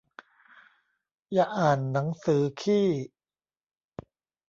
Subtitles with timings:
[1.33, 2.87] อย่าอ่านหนังสือขี้